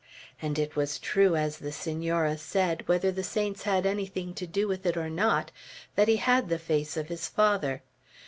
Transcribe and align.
And 0.41 0.57
it 0.57 0.75
was 0.75 0.97
true, 0.97 1.35
as 1.35 1.59
the 1.59 1.71
Senora 1.71 2.35
said, 2.35 2.87
whether 2.87 3.11
the 3.11 3.21
saints 3.23 3.61
had 3.69 3.85
anything 3.85 4.33
to 4.33 4.47
do 4.47 4.67
with 4.67 4.83
it 4.87 4.97
or 4.97 5.11
not, 5.11 5.51
that 5.93 6.07
he 6.07 6.15
had 6.17 6.49
the 6.49 6.57
face 6.57 6.97
of 6.97 7.07
his 7.07 7.27
father. 7.27 7.83